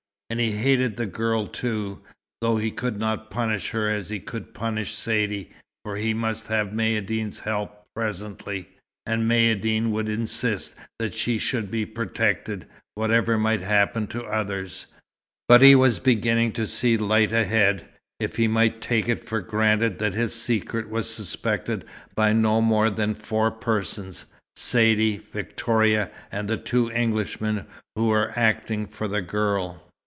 And 0.31 0.39
he 0.39 0.53
hated 0.53 0.95
the 0.95 1.07
girl, 1.07 1.45
too, 1.45 1.99
though 2.39 2.55
he 2.55 2.71
could 2.71 2.97
not 2.97 3.29
punish 3.29 3.71
her 3.71 3.89
as 3.89 4.09
he 4.09 4.21
could 4.21 4.53
punish 4.53 4.93
Saidee, 4.95 5.49
for 5.83 5.97
he 5.97 6.13
must 6.13 6.47
have 6.47 6.69
Maïeddine's 6.69 7.39
help 7.39 7.83
presently, 7.93 8.69
and 9.05 9.29
Maïeddine 9.29 9.89
would 9.91 10.07
insist 10.07 10.73
that 10.99 11.13
she 11.13 11.37
should 11.37 11.69
be 11.69 11.85
protected, 11.85 12.65
whatever 12.95 13.37
might 13.37 13.61
happen 13.61 14.07
to 14.07 14.23
others. 14.23 14.87
But 15.49 15.61
he 15.61 15.75
was 15.75 15.99
beginning 15.99 16.53
to 16.53 16.65
see 16.65 16.95
light 16.95 17.33
ahead, 17.33 17.89
if 18.17 18.37
he 18.37 18.47
might 18.47 18.79
take 18.79 19.09
it 19.09 19.19
for 19.19 19.41
granted 19.41 19.99
that 19.99 20.13
his 20.13 20.33
secret 20.33 20.89
was 20.89 21.13
suspected 21.13 21.83
by 22.15 22.31
no 22.31 22.61
more 22.61 22.89
than 22.89 23.15
four 23.15 23.51
persons 23.51 24.23
Saidee, 24.55 25.17
Victoria, 25.19 26.09
and 26.31 26.47
the 26.47 26.55
two 26.55 26.89
Englishmen 26.91 27.65
who 27.97 28.05
were 28.07 28.31
acting 28.37 28.87
for 28.87 29.09
the 29.09 29.21
girl. 29.21 29.83